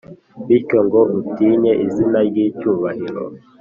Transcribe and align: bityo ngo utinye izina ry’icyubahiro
bityo 0.47 0.79
ngo 0.85 0.99
utinye 1.19 1.71
izina 1.85 2.19
ry’icyubahiro 2.29 3.23